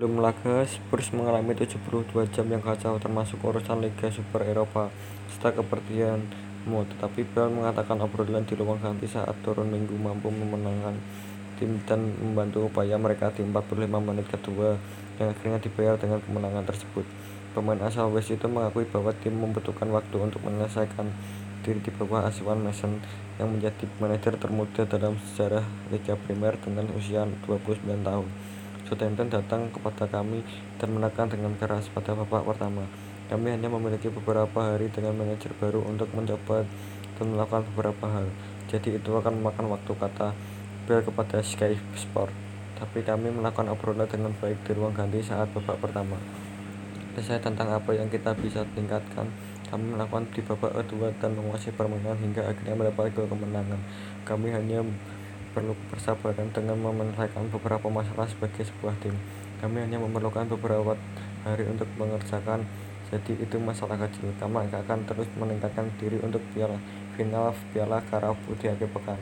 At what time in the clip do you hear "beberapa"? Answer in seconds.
34.10-34.74, 37.70-38.10, 57.50-57.90, 60.46-60.94